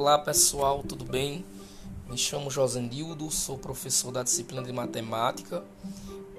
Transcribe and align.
Olá 0.00 0.16
pessoal, 0.16 0.82
tudo 0.82 1.04
bem? 1.04 1.44
Me 2.08 2.16
chamo 2.16 2.50
Josendildo, 2.50 3.30
sou 3.30 3.58
professor 3.58 4.10
da 4.10 4.22
disciplina 4.22 4.62
de 4.62 4.72
matemática 4.72 5.62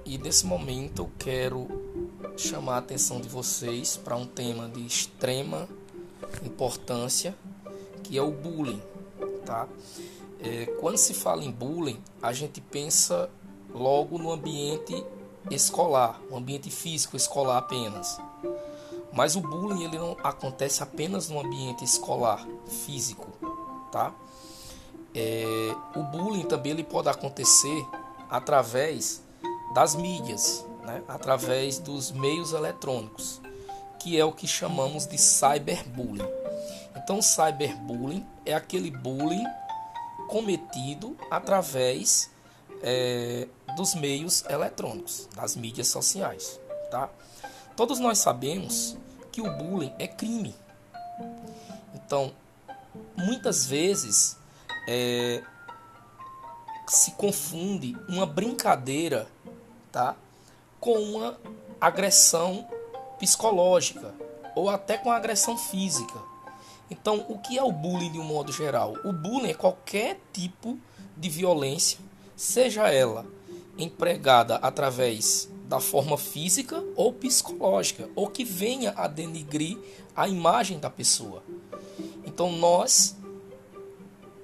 e 0.04 0.18
nesse 0.18 0.48
momento 0.48 1.04
eu 1.04 1.12
quero 1.20 1.68
chamar 2.36 2.74
a 2.74 2.78
atenção 2.80 3.22
de 3.22 3.30
vocês 3.30 3.96
para 3.96 4.16
um 4.16 4.26
tema 4.26 4.68
de 4.68 4.84
extrema 4.84 5.70
importância 6.44 7.36
que 8.04 8.18
é 8.18 8.22
o 8.24 8.32
bullying, 8.32 8.82
tá? 9.46 9.68
É, 10.40 10.66
quando 10.80 10.98
se 10.98 11.14
fala 11.14 11.44
em 11.44 11.52
bullying, 11.52 12.02
a 12.20 12.34
gente 12.34 12.60
pensa 12.60 13.30
logo 13.72 14.18
no 14.18 14.32
ambiente 14.32 15.06
escolar, 15.52 16.20
o 16.32 16.36
ambiente 16.36 16.72
físico 16.72 17.16
escolar 17.16 17.60
apenas. 17.60 18.20
Mas 19.14 19.36
o 19.36 19.42
bullying 19.42 19.84
ele 19.84 20.00
não 20.00 20.18
acontece 20.24 20.82
apenas 20.82 21.30
no 21.30 21.40
ambiente 21.40 21.84
escolar, 21.84 22.44
físico, 22.66 23.31
tá? 23.92 24.14
É, 25.14 25.76
o 25.96 26.04
bullying 26.04 26.46
também 26.46 26.72
ele 26.72 26.84
pode 26.84 27.10
acontecer 27.10 27.86
através 28.30 29.22
das 29.74 29.96
mídias, 29.96 30.66
né? 30.84 31.04
através 31.08 31.80
dos 31.80 32.12
meios 32.12 32.54
eletrônicos, 32.54 33.42
que 34.00 34.18
é 34.18 34.24
o 34.24 34.32
que 34.32 34.48
chamamos 34.48 35.06
de 35.06 35.18
cyberbullying. 35.18 36.28
Então, 36.96 37.22
cyberbullying 37.22 38.26
é 38.46 38.54
aquele 38.54 38.90
bullying 38.90 39.46
cometido 40.28 41.18
através 41.30 42.32
é, 42.82 43.48
dos 43.76 43.94
meios 43.96 44.44
eletrônicos, 44.50 45.28
das 45.36 45.56
mídias 45.56 45.88
sociais, 45.88 46.60
tá? 46.90 47.10
Todos 47.76 48.00
nós 48.00 48.18
sabemos 48.18 48.98
que 49.32 49.42
o 49.42 49.50
bullying 49.58 49.94
é 49.98 50.08
crime. 50.08 50.56
Então, 51.94 52.32
muitas 53.16 53.66
vezes 53.66 54.38
é, 54.88 55.44
se 56.88 57.12
confunde 57.12 57.96
uma 58.08 58.26
brincadeira, 58.26 59.28
tá, 59.92 60.16
com 60.80 60.98
uma 60.98 61.38
agressão 61.80 62.68
psicológica 63.20 64.14
ou 64.56 64.70
até 64.70 64.98
com 64.98 65.12
agressão 65.12 65.58
física. 65.58 66.20
Então, 66.90 67.26
o 67.30 67.40
que 67.40 67.58
é 67.58 67.64
o 67.64 67.72
bullying 67.72 68.12
de 68.12 68.20
um 68.20 68.24
modo 68.24 68.52
geral? 68.52 68.96
O 69.06 69.14
bullying 69.14 69.52
é 69.52 69.54
qualquer 69.54 70.20
tipo 70.34 70.78
de 71.16 71.30
violência, 71.30 72.00
seja 72.36 72.92
ela 72.92 73.26
empregada 73.78 74.56
através 74.56 75.50
da 75.68 75.80
forma 75.80 76.18
física 76.18 76.84
ou 76.96 77.14
psicológica, 77.14 78.10
ou 78.14 78.28
que 78.28 78.44
venha 78.44 78.94
a 78.98 79.08
denigrir 79.08 79.78
a 80.14 80.28
imagem 80.28 80.80
da 80.80 80.90
pessoa. 80.90 81.42
Então 82.34 82.50
nós, 82.50 83.18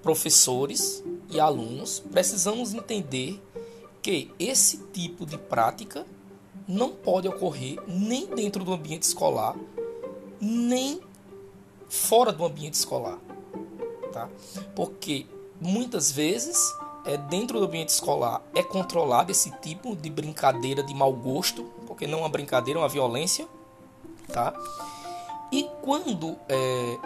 professores 0.04 1.02
e 1.30 1.40
alunos, 1.40 2.00
precisamos 2.00 2.74
entender 2.74 3.42
que 4.02 4.30
esse 4.38 4.78
tipo 4.92 5.26
de 5.26 5.38
prática 5.38 6.06
não 6.68 6.90
pode 6.90 7.30
ocorrer 7.30 7.80
nem 7.88 8.28
dentro 8.28 8.64
do 8.66 8.74
ambiente 8.74 9.04
escolar, 9.04 9.56
nem 10.42 11.00
fora 11.88 12.34
do 12.34 12.46
ambiente 12.46 12.74
escolar, 12.74 13.20
tá? 14.12 14.30
Porque 14.76 15.26
muitas 15.62 16.12
vezes 16.12 16.58
é, 17.06 17.16
dentro 17.16 17.58
do 17.58 17.66
ambiente 17.66 17.90
escolar 17.90 18.42
é 18.54 18.62
controlado 18.62 19.32
esse 19.32 19.50
tipo 19.62 19.96
de 19.96 20.10
brincadeira 20.10 20.84
de 20.84 20.94
mau 20.94 21.14
gosto, 21.14 21.64
porque 21.88 22.06
não 22.06 22.20
é 22.20 22.22
uma 22.24 22.30
brincadeira, 22.30 22.80
é 22.80 22.84
uma 22.84 22.90
violência, 22.90 23.48
tá? 24.28 24.54
E 25.54 25.64
quando 25.82 26.36
é, 26.50 26.98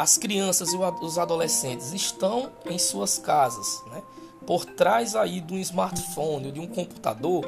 as 0.00 0.16
crianças 0.16 0.72
e 0.72 0.76
os 0.76 1.18
adolescentes 1.18 1.92
estão 1.92 2.50
em 2.64 2.78
suas 2.78 3.18
casas, 3.18 3.82
né, 3.90 4.02
por 4.46 4.64
trás 4.64 5.14
aí 5.14 5.42
de 5.42 5.52
um 5.52 5.58
smartphone 5.58 6.46
ou 6.46 6.52
de 6.52 6.58
um 6.58 6.66
computador, 6.66 7.44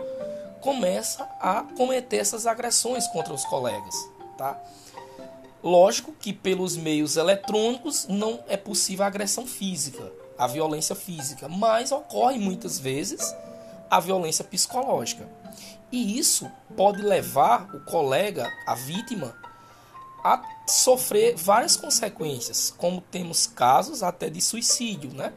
começa 0.61 1.27
a 1.41 1.63
cometer 1.75 2.19
essas 2.19 2.47
agressões 2.47 3.07
contra 3.09 3.33
os 3.33 3.43
colegas, 3.47 3.95
tá? 4.37 4.61
Lógico 5.63 6.13
que 6.13 6.31
pelos 6.31 6.77
meios 6.77 7.17
eletrônicos 7.17 8.07
não 8.07 8.41
é 8.47 8.59
possível 8.59 9.07
a 9.07 9.09
agressão 9.09 9.47
física, 9.47 10.13
a 10.37 10.47
violência 10.47 10.95
física, 10.95 11.49
mas 11.49 11.91
ocorre 11.91 12.39
muitas 12.39 12.79
vezes 12.79 13.35
a 13.89 13.99
violência 13.99 14.45
psicológica. 14.45 15.27
E 15.91 16.19
isso 16.19 16.51
pode 16.77 17.01
levar 17.01 17.75
o 17.75 17.81
colega, 17.81 18.53
a 18.67 18.75
vítima, 18.75 19.35
a 20.25 20.43
sofrer 20.67 21.35
várias 21.37 21.77
consequências, 21.77 22.73
como 22.77 23.01
temos 23.01 23.47
casos 23.47 24.03
até 24.03 24.31
de 24.31 24.41
suicídio, 24.41 25.13
né? 25.13 25.33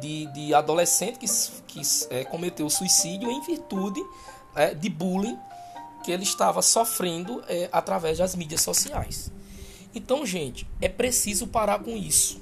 De, 0.00 0.26
de 0.26 0.54
adolescente 0.54 1.18
que, 1.18 1.26
que 1.66 1.80
é, 2.10 2.24
cometeu 2.24 2.68
suicídio 2.70 3.30
em 3.30 3.40
virtude 3.40 4.00
é, 4.54 4.74
de 4.74 4.88
bullying 4.88 5.36
que 6.04 6.12
ele 6.12 6.22
estava 6.22 6.62
sofrendo 6.62 7.42
é, 7.48 7.68
através 7.72 8.18
das 8.18 8.34
mídias 8.34 8.60
sociais. 8.60 9.32
Então, 9.94 10.24
gente, 10.24 10.66
é 10.80 10.88
preciso 10.88 11.46
parar 11.46 11.80
com 11.80 11.96
isso. 11.96 12.40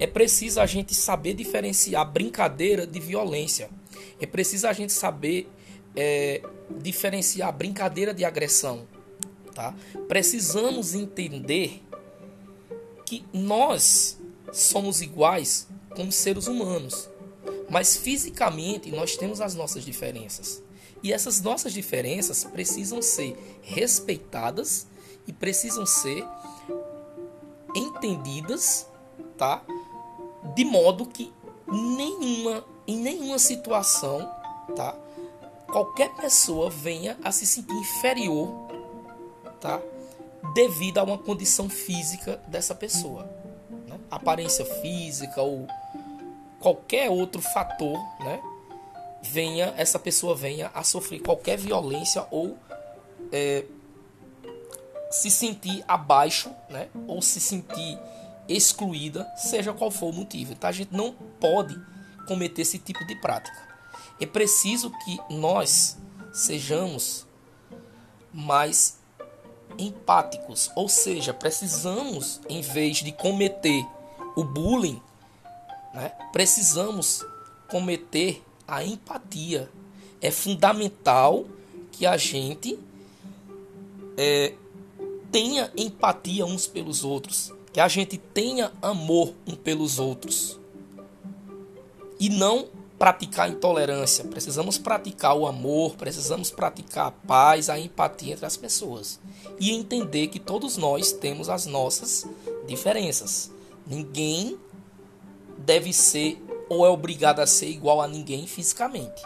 É 0.00 0.06
preciso 0.06 0.60
a 0.60 0.66
gente 0.66 0.94
saber 0.94 1.34
diferenciar 1.34 2.10
brincadeira 2.10 2.86
de 2.86 3.00
violência. 3.00 3.68
É 4.20 4.26
preciso 4.26 4.66
a 4.66 4.72
gente 4.72 4.92
saber 4.92 5.50
é, 5.94 6.40
diferenciar 6.80 7.52
brincadeira 7.52 8.14
de 8.14 8.24
agressão. 8.24 8.86
Tá? 9.58 9.74
Precisamos 10.06 10.94
entender 10.94 11.82
que 13.04 13.24
nós 13.32 14.16
somos 14.52 15.02
iguais 15.02 15.66
como 15.96 16.12
seres 16.12 16.46
humanos, 16.46 17.10
mas 17.68 17.96
fisicamente 17.96 18.92
nós 18.92 19.16
temos 19.16 19.40
as 19.40 19.56
nossas 19.56 19.84
diferenças. 19.84 20.62
E 21.02 21.12
essas 21.12 21.40
nossas 21.40 21.72
diferenças 21.72 22.44
precisam 22.44 23.02
ser 23.02 23.36
respeitadas 23.60 24.86
e 25.26 25.32
precisam 25.32 25.84
ser 25.84 26.24
entendidas, 27.74 28.86
tá? 29.36 29.64
de 30.54 30.64
modo 30.64 31.04
que 31.04 31.32
nenhuma 31.66 32.64
em 32.86 32.96
nenhuma 32.96 33.40
situação, 33.40 34.20
tá? 34.76 34.96
Qualquer 35.66 36.14
pessoa 36.14 36.70
venha 36.70 37.18
a 37.24 37.32
se 37.32 37.44
sentir 37.44 37.74
inferior, 37.74 38.67
tá? 39.60 39.80
Devido 40.54 40.98
a 40.98 41.02
uma 41.02 41.18
condição 41.18 41.68
física 41.68 42.40
dessa 42.46 42.74
pessoa, 42.74 43.28
né? 43.86 43.98
aparência 44.10 44.64
física 44.64 45.42
ou 45.42 45.66
qualquer 46.60 47.10
outro 47.10 47.40
fator, 47.40 47.98
né? 48.20 48.40
Venha 49.20 49.74
essa 49.76 49.98
pessoa 49.98 50.34
venha 50.34 50.70
a 50.72 50.84
sofrer 50.84 51.20
qualquer 51.20 51.58
violência 51.58 52.24
ou 52.30 52.56
é, 53.32 53.64
se 55.10 55.30
sentir 55.30 55.84
abaixo, 55.88 56.50
né? 56.70 56.88
Ou 57.06 57.20
se 57.20 57.40
sentir 57.40 57.98
excluída, 58.48 59.30
seja 59.36 59.72
qual 59.72 59.90
for 59.90 60.10
o 60.10 60.12
motivo. 60.12 60.52
Então 60.52 60.70
a 60.70 60.72
gente 60.72 60.94
não 60.94 61.12
pode 61.40 61.78
cometer 62.26 62.62
esse 62.62 62.78
tipo 62.78 63.04
de 63.06 63.14
prática. 63.16 63.68
É 64.20 64.26
preciso 64.26 64.90
que 65.04 65.18
nós 65.30 65.96
sejamos 66.32 67.26
mais 68.32 68.97
empáticos, 69.78 70.70
ou 70.74 70.88
seja, 70.88 71.32
precisamos, 71.32 72.40
em 72.48 72.60
vez 72.60 72.98
de 72.98 73.12
cometer 73.12 73.86
o 74.36 74.44
bullying, 74.44 75.00
né, 75.94 76.12
precisamos 76.32 77.24
cometer 77.68 78.42
a 78.66 78.84
empatia. 78.84 79.70
É 80.20 80.30
fundamental 80.30 81.46
que 81.92 82.04
a 82.06 82.16
gente 82.16 82.78
é, 84.16 84.54
tenha 85.30 85.72
empatia 85.76 86.44
uns 86.44 86.66
pelos 86.66 87.04
outros, 87.04 87.52
que 87.72 87.80
a 87.80 87.88
gente 87.88 88.18
tenha 88.18 88.72
amor 88.82 89.34
um 89.46 89.54
pelos 89.54 89.98
outros. 89.98 90.58
E 92.18 92.28
não 92.28 92.68
praticar 92.98 93.48
intolerância. 93.48 94.24
Precisamos 94.24 94.76
praticar 94.76 95.34
o 95.34 95.46
amor, 95.46 95.94
precisamos 95.96 96.50
praticar 96.50 97.06
a 97.06 97.10
paz, 97.10 97.70
a 97.70 97.78
empatia 97.78 98.32
entre 98.32 98.46
as 98.46 98.56
pessoas 98.56 99.20
e 99.60 99.70
entender 99.70 100.28
que 100.28 100.40
todos 100.40 100.76
nós 100.76 101.12
temos 101.12 101.48
as 101.48 101.66
nossas 101.66 102.26
diferenças. 102.66 103.50
Ninguém 103.86 104.58
deve 105.58 105.92
ser 105.92 106.42
ou 106.68 106.84
é 106.84 106.90
obrigado 106.90 107.40
a 107.40 107.46
ser 107.46 107.68
igual 107.68 108.00
a 108.00 108.08
ninguém 108.08 108.46
fisicamente. 108.46 109.22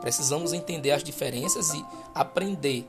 Precisamos 0.00 0.52
entender 0.52 0.92
as 0.92 1.02
diferenças 1.02 1.74
e 1.74 1.84
aprender 2.14 2.88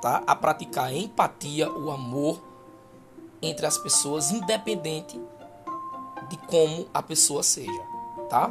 tá, 0.00 0.22
a 0.26 0.34
praticar 0.34 0.86
a 0.86 0.92
empatia, 0.92 1.70
o 1.70 1.90
amor 1.90 2.42
entre 3.42 3.66
as 3.66 3.76
pessoas, 3.76 4.30
independente 4.30 5.20
de 6.30 6.36
como 6.46 6.86
a 6.94 7.02
pessoa 7.02 7.42
seja, 7.42 7.82
tá? 8.30 8.50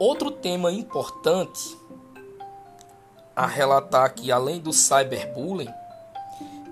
Outro 0.00 0.30
tema 0.30 0.72
importante 0.72 1.78
a 3.36 3.46
relatar 3.46 4.06
aqui, 4.06 4.32
além 4.32 4.58
do 4.58 4.72
cyberbullying, 4.72 5.68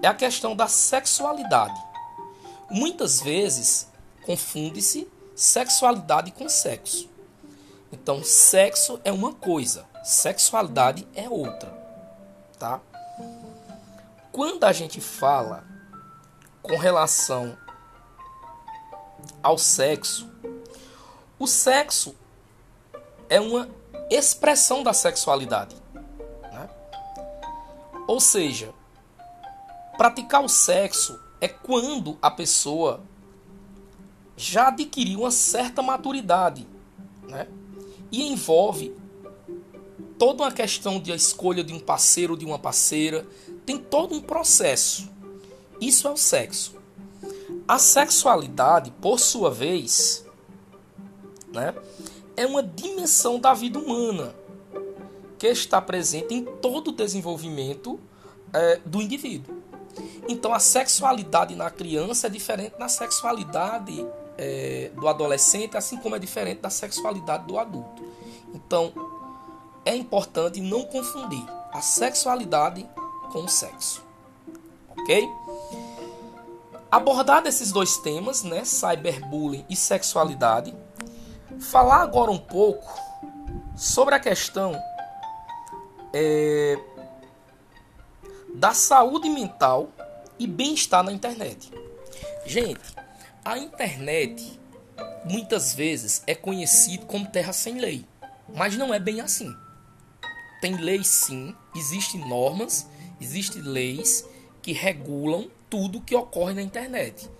é 0.02 0.06
a 0.06 0.14
questão 0.14 0.56
da 0.56 0.66
sexualidade. 0.66 1.78
Muitas 2.70 3.20
vezes, 3.20 3.86
confunde-se 4.25 5.06
sexualidade 5.36 6.30
com 6.30 6.48
sexo. 6.48 7.10
Então, 7.92 8.25
sexo 8.25 8.98
é 9.04 9.12
uma 9.12 9.34
coisa, 9.34 9.84
sexualidade 10.02 11.06
é 11.14 11.28
outra, 11.28 11.70
tá? 12.58 12.80
Quando 14.32 14.64
a 14.64 14.72
gente 14.72 15.02
fala 15.02 15.66
com 16.62 16.78
relação 16.78 17.58
ao 19.42 19.58
sexo, 19.58 20.26
o 21.38 21.46
sexo 21.46 22.16
é 23.28 23.40
uma 23.40 23.69
expressão 24.10 24.82
da 24.82 24.92
sexualidade. 24.92 25.76
Né? 26.42 26.69
Ou 28.06 28.20
seja, 28.20 28.72
praticar 29.96 30.42
o 30.42 30.48
sexo 30.48 31.19
é 31.40 31.48
quando 31.48 32.19
a 32.22 32.30
pessoa 32.30 33.02
já 34.36 34.69
adquiriu 34.69 35.20
uma 35.20 35.30
certa 35.30 35.82
maturidade 35.82 36.66
né? 37.28 37.48
e 38.10 38.30
envolve 38.32 38.96
toda 40.19 40.42
uma 40.42 40.52
questão 40.52 41.00
de 41.00 41.12
escolha 41.12 41.62
de 41.62 41.72
um 41.72 41.78
parceiro 41.78 42.32
ou 42.32 42.38
de 42.38 42.44
uma 42.44 42.58
parceira, 42.58 43.26
tem 43.64 43.78
todo 43.78 44.14
um 44.14 44.20
processo. 44.20 45.08
Isso 45.80 46.08
é 46.08 46.10
o 46.10 46.16
sexo. 46.16 46.76
A 47.66 47.78
sexualidade, 47.78 48.90
por 49.00 49.20
sua 49.20 49.50
vez, 49.50 50.25
né, 51.52 51.75
é 52.38 52.46
uma 52.46 52.62
dimensão 52.62 53.40
da 53.40 53.52
vida 53.52 53.81
humana 53.81 54.32
que 55.37 55.49
está 55.49 55.82
presente 55.82 56.32
em 56.32 56.44
todo 56.44 56.88
o 56.88 56.93
desenvolvimento 56.93 57.99
é, 58.52 58.76
do 58.87 59.02
indivíduo. 59.02 59.61
Então, 60.29 60.55
a 60.55 60.61
sexualidade 60.61 61.56
na 61.56 61.69
criança 61.69 62.29
é 62.29 62.31
diferente 62.31 62.79
da 62.79 62.88
sexualidade 62.88 64.06
é, 64.37 64.93
do 64.94 65.08
adolescente, 65.08 65.76
assim 65.76 65.96
como 65.96 66.14
é 66.14 66.19
diferente 66.20 66.61
da 66.61 66.70
sexualidade 66.70 67.44
do 67.44 67.58
adulto. 67.58 68.05
Então, 68.55 68.93
é 69.85 69.96
importante 69.96 70.61
não 70.61 70.85
confundir 70.85 71.44
a 71.73 71.81
sexualidade 71.81 72.88
com 73.32 73.40
o 73.40 73.49
sexo. 73.49 74.00
Ok? 74.96 75.29
Abordar 76.88 77.44
esses 77.46 77.73
dois 77.73 77.96
temas, 77.96 78.44
né, 78.44 78.64
cyberbullying 78.64 79.67
e 79.69 79.75
sexualidade, 79.75 80.73
falar 81.60 82.02
agora 82.02 82.31
um 82.31 82.38
pouco 82.38 82.93
sobre 83.76 84.14
a 84.14 84.20
questão 84.20 84.72
é, 86.12 86.78
da 88.55 88.72
saúde 88.75 89.28
mental 89.28 89.88
e 90.38 90.46
bem-estar 90.46 91.02
na 91.02 91.12
internet. 91.12 91.70
Gente, 92.46 92.81
a 93.44 93.58
internet 93.58 94.58
muitas 95.25 95.75
vezes 95.75 96.22
é 96.26 96.34
conhecido 96.34 97.06
como 97.06 97.26
terra 97.26 97.52
sem 97.52 97.78
lei, 97.78 98.04
mas 98.54 98.76
não 98.76 98.93
é 98.93 98.99
bem 98.99 99.20
assim. 99.20 99.54
Tem 100.61 100.76
leis 100.76 101.06
sim, 101.06 101.54
existem 101.75 102.26
normas, 102.28 102.87
existem 103.20 103.62
leis 103.62 104.25
que 104.62 104.72
regulam 104.72 105.49
tudo 105.70 106.00
que 106.00 106.16
ocorre 106.16 106.54
na 106.54 106.62
internet. 106.62 107.31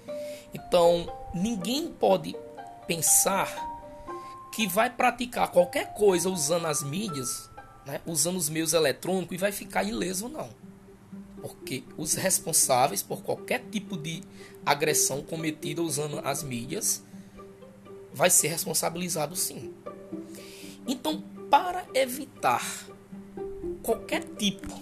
Então, 0.53 1.13
ninguém 1.35 1.89
pode 1.89 2.37
pensar 2.87 3.78
que 4.59 4.67
vai 4.67 4.91
praticar 4.91 5.53
qualquer 5.53 5.95
coisa 5.95 6.29
usando 6.29 6.67
as 6.67 6.83
mídias, 6.83 7.49
né, 7.87 8.01
usando 8.05 8.37
os 8.39 8.49
meios 8.49 8.73
eletrônicos 8.73 9.33
e 9.33 9.39
vai 9.39 9.53
ficar 9.53 9.85
ileso, 9.85 10.29
não. 10.29 10.51
Porque 11.41 11.85
os 11.97 12.15
responsáveis 12.15 13.01
por 13.01 13.23
qualquer 13.23 13.63
tipo 13.71 13.97
de 13.97 14.21
agressão 14.67 15.23
cometida 15.23 15.81
usando 15.81 16.19
as 16.25 16.43
mídias 16.43 17.05
vai 18.13 18.31
ser 18.31 18.49
responsabilizado 18.49 19.37
sim. 19.37 19.73
Então, 20.89 21.23
para 21.49 21.87
evitar 21.95 22.85
qualquer 23.81 24.25
tipo 24.25 24.75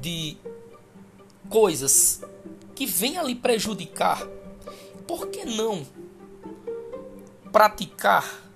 de 0.00 0.36
coisas 1.48 2.22
que 2.74 2.86
venham 2.86 3.24
lhe 3.24 3.36
prejudicar, 3.36 4.26
por 5.06 5.28
que 5.28 5.44
não 5.44 5.86
praticar 7.52 8.49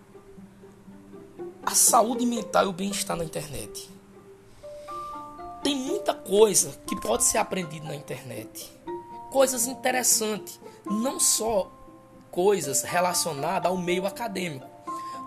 a 1.66 1.75
saúde 1.75 2.26
mental 2.26 2.66
e 2.66 2.69
o 2.69 2.72
bem-estar 2.72 3.16
na 3.16 3.25
internet? 3.25 3.90
Tem 5.62 5.75
muita 5.75 6.12
coisa 6.12 6.78
que 6.87 6.94
pode 7.00 7.25
ser 7.25 7.38
aprendida 7.38 7.87
na 7.87 7.94
internet. 7.94 8.70
Coisas 9.31 9.66
interessantes, 9.66 10.61
não 10.84 11.19
só 11.19 11.70
coisas 12.31 12.82
relacionadas 12.82 13.70
ao 13.70 13.78
meio 13.78 14.06
acadêmico, 14.06 14.66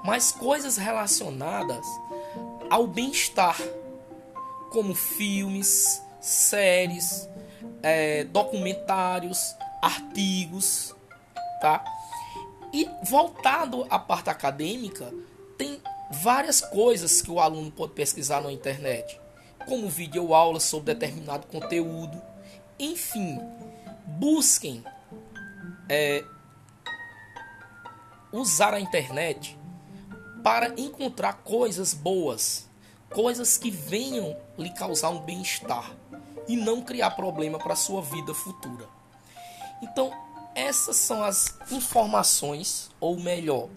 mas 0.04 0.32
coisas 0.32 0.78
relacionadas 0.78 1.86
ao 2.70 2.86
bem-estar, 2.86 3.58
como 4.70 4.94
filmes, 4.94 6.02
séries, 6.22 7.28
é, 7.82 8.26
documentários, 8.26 9.56
artigos, 9.82 10.94
tá? 11.62 11.84
E 12.72 12.88
voltado 13.04 13.88
à 13.90 13.98
parte 13.98 14.30
acadêmica, 14.30 15.12
tem 15.58 15.82
várias 16.12 16.62
coisas 16.62 17.22
que 17.22 17.32
o 17.32 17.40
aluno 17.40 17.72
pode 17.72 17.94
pesquisar 17.94 18.42
na 18.42 18.52
internet 18.52 19.20
como 19.68 19.90
vídeo 19.90 20.34
aula 20.34 20.60
sobre 20.60 20.94
determinado 20.94 21.46
conteúdo. 21.48 22.22
Enfim, 22.80 23.40
busquem 24.06 24.84
é, 25.90 26.24
usar 28.32 28.74
a 28.74 28.80
internet 28.80 29.58
para 30.42 30.80
encontrar 30.80 31.34
coisas 31.44 31.94
boas, 31.94 32.70
coisas 33.10 33.58
que 33.58 33.70
venham 33.70 34.38
lhe 34.58 34.70
causar 34.70 35.10
um 35.10 35.20
bem-estar 35.20 35.92
e 36.48 36.56
não 36.56 36.82
criar 36.82 37.12
problema 37.12 37.60
para 37.60 37.74
a 37.74 37.78
sua 37.78 38.02
vida 38.02 38.34
futura. 38.34 38.88
Então, 39.82 40.12
essas 40.56 40.96
são 40.96 41.24
as 41.24 41.58
informações, 41.70 42.90
ou 43.00 43.20
melhor, 43.20 43.68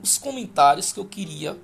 os 0.00 0.16
comentários 0.16 0.92
que 0.92 1.00
eu 1.00 1.04
queria 1.04 1.58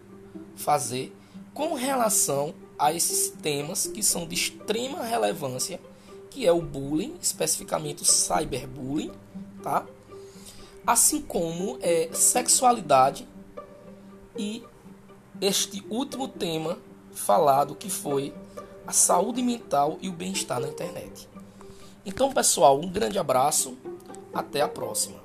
fazer 0.56 1.14
com 1.54 1.74
relação 1.74 2.54
a 2.78 2.92
esses 2.92 3.30
temas 3.30 3.86
que 3.86 4.02
são 4.02 4.26
de 4.26 4.34
extrema 4.34 5.02
relevância, 5.02 5.80
que 6.30 6.46
é 6.46 6.52
o 6.52 6.60
bullying, 6.60 7.16
especificamente 7.20 8.02
o 8.02 8.04
cyberbullying, 8.04 9.12
tá? 9.62 9.86
Assim 10.86 11.22
como 11.22 11.78
é 11.80 12.10
sexualidade 12.12 13.26
e 14.36 14.62
este 15.40 15.84
último 15.88 16.28
tema 16.28 16.78
falado 17.12 17.74
que 17.74 17.90
foi 17.90 18.34
a 18.86 18.92
saúde 18.92 19.42
mental 19.42 19.98
e 20.00 20.08
o 20.08 20.12
bem-estar 20.12 20.60
na 20.60 20.68
internet. 20.68 21.28
Então, 22.04 22.32
pessoal, 22.32 22.78
um 22.78 22.88
grande 22.88 23.18
abraço, 23.18 23.76
até 24.32 24.60
a 24.60 24.68
próxima. 24.68 25.18